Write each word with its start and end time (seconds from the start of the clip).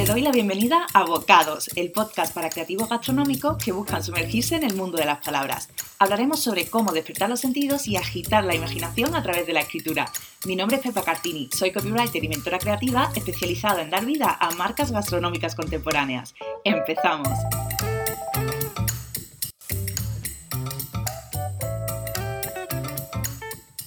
Te 0.00 0.06
doy 0.06 0.22
la 0.22 0.32
bienvenida 0.32 0.86
a 0.94 1.04
Bocados, 1.04 1.68
el 1.76 1.92
podcast 1.92 2.32
para 2.32 2.48
creativos 2.48 2.88
gastronómicos 2.88 3.62
que 3.62 3.70
buscan 3.70 4.02
sumergirse 4.02 4.56
en 4.56 4.64
el 4.64 4.74
mundo 4.74 4.96
de 4.96 5.04
las 5.04 5.22
palabras. 5.22 5.68
Hablaremos 5.98 6.40
sobre 6.40 6.70
cómo 6.70 6.92
despertar 6.92 7.28
los 7.28 7.40
sentidos 7.40 7.86
y 7.86 7.98
agitar 7.98 8.42
la 8.44 8.54
imaginación 8.54 9.14
a 9.14 9.22
través 9.22 9.46
de 9.46 9.52
la 9.52 9.60
escritura. 9.60 10.10
Mi 10.46 10.56
nombre 10.56 10.78
es 10.78 10.82
Pepa 10.82 11.02
Cartini, 11.02 11.50
soy 11.52 11.70
copywriter 11.70 12.24
y 12.24 12.28
mentora 12.28 12.58
creativa 12.58 13.12
especializada 13.14 13.82
en 13.82 13.90
dar 13.90 14.06
vida 14.06 14.38
a 14.40 14.50
marcas 14.52 14.90
gastronómicas 14.90 15.54
contemporáneas. 15.54 16.34
¡Empezamos! 16.64 17.28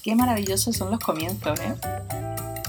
Qué 0.03 0.14
maravillosos 0.14 0.77
son 0.77 0.91
los 0.91 1.00
comienzos, 1.00 1.59
¿eh? 1.59 1.73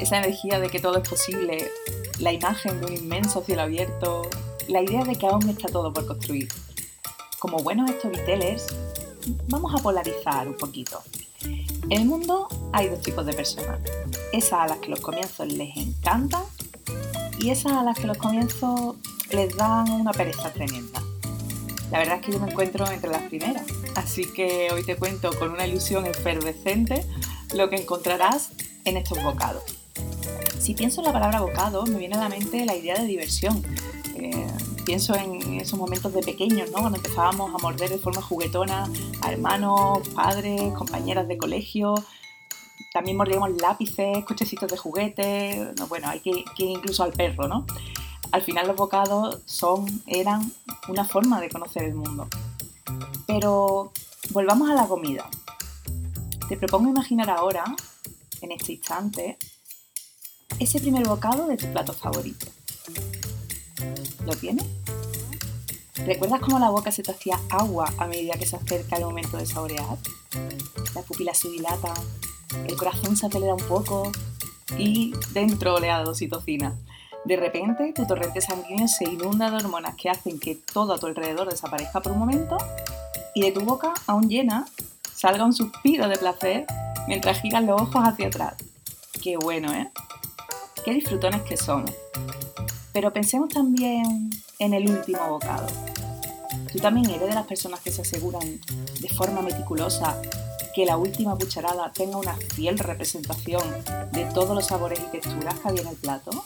Esa 0.00 0.16
energía 0.16 0.58
de 0.60 0.70
que 0.70 0.80
todo 0.80 0.96
es 0.96 1.06
posible, 1.06 1.70
la 2.18 2.32
imagen 2.32 2.80
de 2.80 2.86
un 2.86 2.92
inmenso 2.92 3.42
cielo 3.42 3.62
abierto, 3.62 4.28
la 4.68 4.82
idea 4.82 5.04
de 5.04 5.16
que 5.16 5.26
aún 5.26 5.48
está 5.48 5.68
todo 5.68 5.92
por 5.92 6.06
construir. 6.06 6.48
Como 7.38 7.58
buenos 7.58 7.90
storytellers, 7.90 8.66
vamos 9.48 9.74
a 9.74 9.82
polarizar 9.82 10.48
un 10.48 10.56
poquito. 10.56 11.02
En 11.42 11.92
el 11.92 12.04
mundo 12.06 12.48
hay 12.72 12.88
dos 12.88 13.00
tipos 13.00 13.26
de 13.26 13.34
personas. 13.34 13.80
Esas 14.32 14.52
a 14.52 14.66
las 14.66 14.78
que 14.78 14.88
los 14.88 15.00
comienzos 15.00 15.46
les 15.52 15.76
encantan 15.76 16.42
y 17.38 17.50
esas 17.50 17.72
a 17.72 17.82
las 17.82 17.98
que 17.98 18.06
los 18.06 18.16
comienzos 18.16 18.96
les 19.30 19.54
dan 19.56 19.90
una 19.90 20.12
pereza 20.12 20.52
tremenda. 20.52 21.02
La 21.90 21.98
verdad 21.98 22.16
es 22.16 22.26
que 22.26 22.32
yo 22.32 22.40
me 22.40 22.50
encuentro 22.50 22.90
entre 22.90 23.10
las 23.10 23.22
primeras, 23.22 23.66
así 23.94 24.24
que 24.32 24.70
hoy 24.72 24.84
te 24.84 24.96
cuento 24.96 25.30
con 25.38 25.50
una 25.50 25.66
ilusión 25.66 26.06
efervescente 26.06 27.04
lo 27.52 27.68
que 27.68 27.76
encontrarás 27.76 28.50
en 28.84 28.96
estos 28.96 29.22
bocados. 29.22 29.83
Si 30.58 30.74
pienso 30.74 31.00
en 31.00 31.06
la 31.06 31.12
palabra 31.12 31.40
bocado, 31.40 31.84
me 31.86 31.98
viene 31.98 32.14
a 32.14 32.20
la 32.20 32.28
mente 32.28 32.64
la 32.64 32.74
idea 32.74 32.94
de 32.98 33.06
diversión. 33.06 33.62
Eh, 34.16 34.46
pienso 34.84 35.14
en 35.14 35.60
esos 35.60 35.78
momentos 35.78 36.12
de 36.12 36.22
pequeños, 36.22 36.70
¿no? 36.70 36.80
Cuando 36.80 36.98
empezábamos 36.98 37.54
a 37.54 37.58
morder 37.58 37.90
de 37.90 37.98
forma 37.98 38.22
juguetona 38.22 38.88
a 39.22 39.32
hermanos, 39.32 40.08
padres, 40.10 40.72
compañeras 40.74 41.26
de 41.28 41.36
colegio. 41.36 41.94
También 42.92 43.16
mordíamos 43.16 43.50
lápices, 43.60 44.24
cochecitos 44.24 44.70
de 44.70 44.76
juguete. 44.76 45.74
bueno, 45.88 46.08
hay 46.08 46.20
que, 46.20 46.30
ir 46.30 46.46
incluso 46.58 47.02
al 47.02 47.12
perro, 47.12 47.48
¿no? 47.48 47.66
Al 48.30 48.42
final 48.42 48.66
los 48.66 48.76
bocados 48.76 49.42
son, 49.46 50.02
eran 50.06 50.52
una 50.88 51.04
forma 51.04 51.40
de 51.40 51.50
conocer 51.50 51.84
el 51.84 51.94
mundo. 51.94 52.28
Pero 53.26 53.92
volvamos 54.30 54.70
a 54.70 54.74
la 54.74 54.86
comida. 54.86 55.28
Te 56.48 56.56
propongo 56.56 56.90
imaginar 56.90 57.30
ahora, 57.30 57.64
en 58.42 58.52
este 58.52 58.72
instante, 58.72 59.38
ese 60.58 60.80
primer 60.80 61.06
bocado 61.06 61.46
de 61.46 61.56
tu 61.56 61.66
plato 61.72 61.92
favorito. 61.92 62.46
¿Lo 64.24 64.32
tienes? 64.34 64.66
¿Recuerdas 66.06 66.40
cómo 66.40 66.58
la 66.58 66.70
boca 66.70 66.92
se 66.92 67.02
te 67.02 67.12
hacía 67.12 67.38
agua 67.50 67.92
a 67.98 68.06
medida 68.06 68.34
que 68.34 68.46
se 68.46 68.56
acerca 68.56 68.96
el 68.96 69.04
momento 69.04 69.36
de 69.36 69.46
saborear? 69.46 69.96
La 70.94 71.02
pupila 71.02 71.32
se 71.34 71.48
dilata, 71.48 71.94
el 72.66 72.76
corazón 72.76 73.16
se 73.16 73.26
acelera 73.26 73.54
un 73.54 73.62
poco 73.62 74.12
y 74.78 75.14
dentro 75.32 75.74
oleada 75.74 76.08
oxitocina. 76.08 76.74
De 77.24 77.36
repente, 77.36 77.92
tu 77.94 78.06
torrente 78.06 78.40
sanguíneo 78.40 78.86
se 78.86 79.04
inunda 79.04 79.50
de 79.50 79.56
hormonas 79.56 79.94
que 79.94 80.10
hacen 80.10 80.38
que 80.38 80.56
todo 80.56 80.92
a 80.92 80.98
tu 80.98 81.06
alrededor 81.06 81.48
desaparezca 81.48 82.00
por 82.00 82.12
un 82.12 82.18
momento 82.18 82.58
y 83.34 83.42
de 83.42 83.52
tu 83.52 83.60
boca, 83.62 83.94
aún 84.06 84.28
llena, 84.28 84.66
salga 85.14 85.44
un 85.44 85.52
suspiro 85.52 86.08
de 86.08 86.18
placer 86.18 86.66
mientras 87.08 87.40
giras 87.40 87.64
los 87.64 87.80
ojos 87.80 88.02
hacia 88.04 88.26
atrás. 88.26 88.54
Qué 89.22 89.36
bueno, 89.36 89.72
¿eh? 89.72 89.90
Qué 90.84 90.92
disfrutones 90.92 91.42
que 91.42 91.56
somos. 91.56 91.90
Pero 92.92 93.12
pensemos 93.12 93.48
también 93.48 94.30
en 94.58 94.74
el 94.74 94.88
último 94.88 95.28
bocado. 95.30 95.66
Tú 96.70 96.78
también 96.78 97.08
eres 97.08 97.28
de 97.28 97.34
las 97.34 97.46
personas 97.46 97.80
que 97.80 97.90
se 97.90 98.02
aseguran 98.02 98.60
de 99.00 99.08
forma 99.08 99.40
meticulosa 99.40 100.20
que 100.74 100.84
la 100.84 100.96
última 100.96 101.36
cucharada 101.36 101.90
tenga 101.92 102.18
una 102.18 102.34
fiel 102.34 102.78
representación 102.78 103.62
de 104.12 104.24
todos 104.26 104.54
los 104.54 104.66
sabores 104.66 105.00
y 105.00 105.10
texturas 105.10 105.58
que 105.58 105.68
había 105.68 105.82
en 105.82 105.88
el 105.88 105.96
plato. 105.96 106.44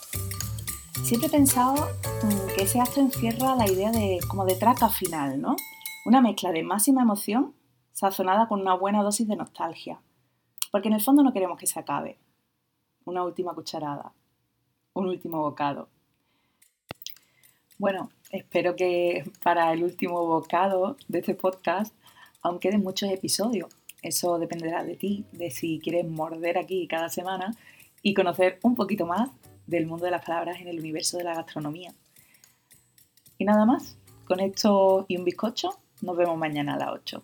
Siempre 1.03 1.29
he 1.29 1.31
pensado 1.31 1.89
mm, 2.23 2.55
que 2.55 2.65
ese 2.65 2.81
acto 2.81 3.01
encierra 3.01 3.57
la 3.57 3.69
idea 3.69 3.91
de 3.91 4.21
como 4.29 4.45
de 4.45 4.55
traca 4.55 4.89
final, 4.89 5.41
¿no? 5.41 5.57
Una 6.05 6.21
mezcla 6.21 6.53
de 6.53 6.63
máxima 6.63 7.03
emoción 7.03 7.55
sazonada 7.93 8.49
con 8.49 8.61
una 8.61 8.75
buena 8.75 9.03
dosis 9.03 9.27
de 9.27 9.37
nostalgia. 9.37 10.01
Porque 10.71 10.89
en 10.89 10.95
el 10.95 11.03
fondo 11.03 11.23
no 11.23 11.33
queremos 11.33 11.59
que 11.59 11.67
se 11.67 11.81
acabe. 11.81 12.19
Una 13.05 13.25
última 13.25 13.55
cucharada 13.55 14.13
un 14.99 15.07
último 15.07 15.41
bocado. 15.41 15.89
Bueno, 17.79 18.11
espero 18.31 18.75
que 18.75 19.25
para 19.43 19.73
el 19.73 19.85
último 19.85 20.27
bocado 20.27 20.97
de 21.07 21.21
este 21.21 21.35
podcast 21.35 21.95
aún 22.43 22.59
queden 22.59 22.83
muchos 22.83 23.11
episodios. 23.11 23.69
Eso 24.03 24.39
dependerá 24.39 24.85
de 24.85 24.97
ti, 24.97 25.25
de 25.33 25.51
si 25.51 25.79
quieres 25.79 26.07
morder 26.09 26.59
aquí 26.59 26.87
cada 26.89 27.09
semana 27.09 27.55
y 28.03 28.15
conocer 28.15 28.59
un 28.63 28.75
poquito 28.75 29.07
más 29.07 29.31
del 29.67 29.87
mundo 29.87 30.05
de 30.05 30.13
las 30.13 30.25
palabras 30.25 30.61
en 30.61 30.69
el 30.69 30.81
universo 30.81 31.19
de 31.19 31.25
la 31.25 31.35
gastronomía. 31.35 31.93
Y 33.39 33.45
nada 33.45 33.65
más, 33.65 33.97
con 34.25 34.41
esto 34.41 35.05
y 35.09 35.17
un 35.17 35.25
bizcocho, 35.25 35.71
nos 36.03 36.17
vemos 36.17 36.37
mañana 36.37 36.75
a 36.75 36.79
las 36.79 36.91
8. 36.91 37.23